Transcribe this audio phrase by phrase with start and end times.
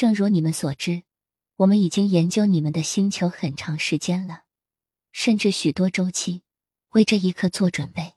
[0.00, 1.02] 正如你们所知，
[1.56, 4.44] 我们已经研究你们的星球很长时间了，
[5.12, 6.40] 甚至许多周期，
[6.92, 8.14] 为这一刻做准备。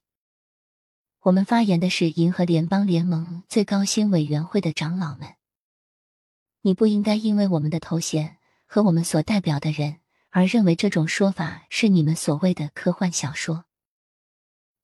[1.24, 5.36] 我们发言的是银河联邦联盟最高星委员会的长老们。
[6.62, 9.98] 你不应该因为我们的头衔和我们所代表的人
[10.30, 13.66] 而认为这种说法是你们所谓的科幻小说。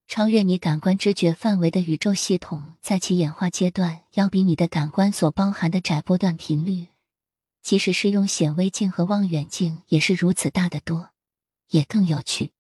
[0.10, 6.88] 超越你感官知觉范围的宇宙系统，在其演化阶段，要比你的感官所包含的窄波段频率，
[7.62, 11.11] 即使是用显微镜和望远镜，也是如此大得多，
[11.68, 12.54] 也更有趣。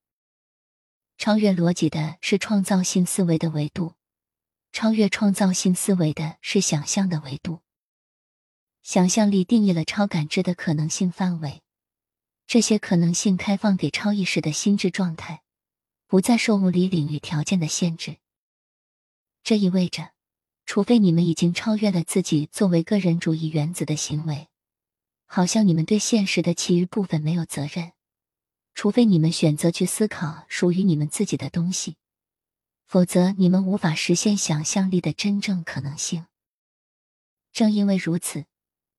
[1.17, 3.95] 超越逻辑的是创造性思维的维度，
[4.71, 7.61] 超越创造性思维的是想象的维度。
[8.83, 11.63] 想象力定义了超感知的可能性范围，
[12.45, 15.41] 这些可能性开放给超意识的心智状态，
[16.09, 18.17] 不再受物理领域条件的限制。
[19.43, 20.09] 这意味着，
[20.65, 24.47] 除非你们已经超越了自己作为个人主义原子的行为，
[25.27, 27.91] 好像你们对现实的其余部分没有责任。
[28.73, 31.97] 除非你们选择去思考属于你们自己的东西，
[32.87, 36.25] 否则你们无法实现想象力的真正可能性。
[37.53, 38.45] 正因为如此，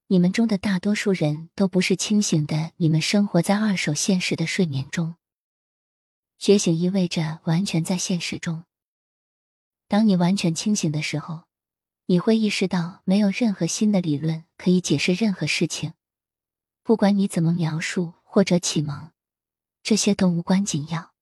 [0.06, 2.70] 你们中的大多数人都不是清醒的。
[2.77, 5.17] 你们生活在二手现实的睡眠中。
[6.41, 8.64] 觉醒意味着完全在现实中。
[9.88, 11.42] 当你完全清醒的时候，
[12.06, 15.92] 你会意识到没有任何新的理论可以解释任何事情，
[16.83, 19.12] 不管你怎么描述或者启蒙。
[19.83, 21.14] 这些都无关紧要。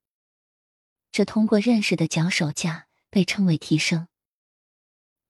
[1.10, 4.06] 这通过认识的脚手架被称为提升。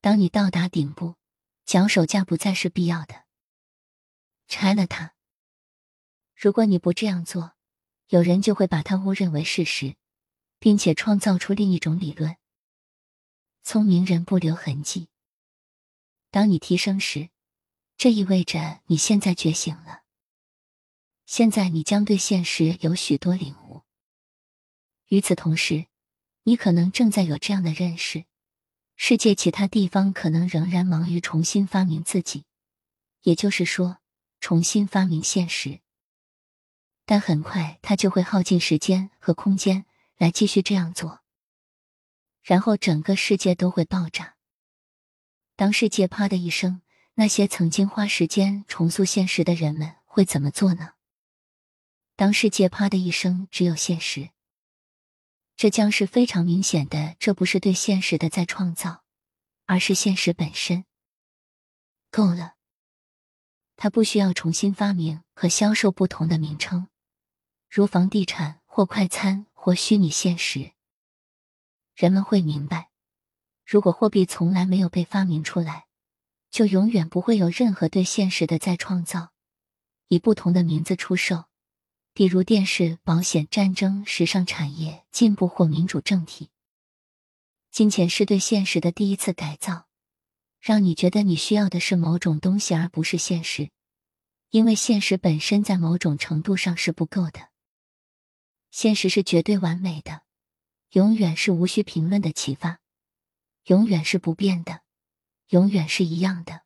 [0.03, 1.15] 当你到达顶部，
[1.65, 3.25] 脚手架不再是必要的。
[4.49, 5.15] 拆了它。
[6.35, 7.55] 如果你不这样做，
[8.09, 9.95] 有人就会把它误认为事实，
[10.59, 12.37] 并且创造出另一种理论。
[13.63, 15.09] 聪明人不留痕迹。
[16.31, 17.29] 当你提升时，
[17.99, 20.05] 这意味着你现在觉醒了。
[21.27, 23.83] 现在你将对现实有许多领悟。
[25.09, 25.87] 与此同时，
[26.45, 28.25] 你可能正在有这样的认识：
[28.97, 32.47] 世界其他地方可能仍然忙于重新发明自己，
[33.23, 33.99] 也就是说，
[34.41, 35.81] 重新发明现实。
[37.11, 39.87] 但很快，它就会耗尽时间和空间
[40.19, 41.23] 来继续这样做，
[42.43, 44.37] 然后整个世界都会爆炸。
[45.57, 46.83] 当世界啪的一声，
[47.15, 50.97] 那些曾经花时间重塑现实的人们会怎么做呢？
[52.15, 54.29] 当世界啪的一声，只有现实，
[55.57, 57.17] 这将是非常明显的。
[57.19, 59.03] 这不是对现实的再创造，
[59.65, 60.85] 而是现实本身。
[62.11, 62.57] 够了，
[63.77, 66.89] 它不需要重新发明和销售不同的名称，
[67.71, 70.73] 如房地产或快餐或虚拟现实。
[71.95, 72.91] 人们会明白，
[73.67, 75.87] 如果货币从来没有被发明出来，
[76.51, 79.33] 就永远不会有任何对现实的再创造，
[80.09, 81.45] 以不同的名字出售。
[82.15, 86.49] 比如电视、保险、战争、时尚产业、进步或民主政体。
[87.71, 89.87] 金钱是对现实的第一次改造，
[90.59, 93.71] 让你觉得你需要的是某种东西，而不是现实，
[94.51, 97.51] 因为现实本身在某种程度上是不够的。
[98.71, 100.23] 现实是绝对完美的，
[100.93, 102.81] 永远是无需评论的启发，
[103.65, 104.83] 永远是不变的，
[105.49, 106.63] 永远是一样的。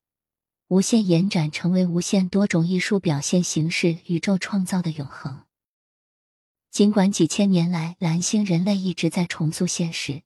[0.68, 5.44] 无限延展，成为无限多种艺术表现形式，宇宙创造的永恒。
[6.70, 10.22] 尽管几千年来，蓝星人类一直在重塑现实，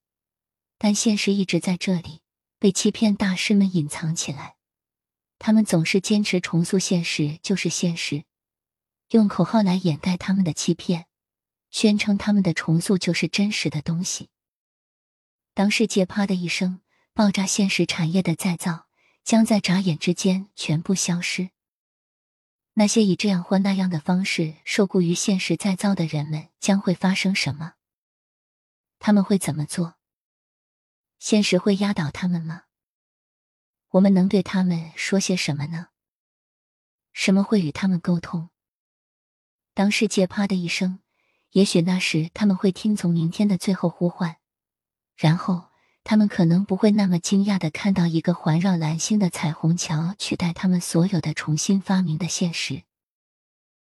[0.78, 2.20] 但现实一直在这里，
[2.60, 4.54] 被欺骗大师们隐藏起来。
[5.40, 8.22] 他们总是坚持重塑现实就是现实，
[9.10, 11.05] 用口号来掩盖他们的欺骗，
[11.76, 14.30] 宣称他们的重塑就是真实的东西。
[15.52, 16.80] 当世界啪的一声
[17.12, 18.86] 爆炸，现实产业的再造。
[19.22, 21.50] 将在眨眼之间全部消失。
[22.74, 27.74] 那些以这样或那样的方式受雇于现实再造的人们将会发生什么？
[29.00, 29.96] 他们会怎么做？
[31.18, 32.66] 现实会压倒他们吗？
[33.88, 35.88] 我们能对他们说些什么呢？
[37.12, 38.50] 什么会与他们沟通？
[39.74, 41.00] 当世界啪的一声，
[41.52, 44.36] 也许那时他们会听从明天的最后呼唤，
[45.16, 45.64] 然后。
[46.08, 52.84] 他们可能不会那么惊讶的看到一个环绕蓝星的彩虹桥取代他们所有的重新发明的现实。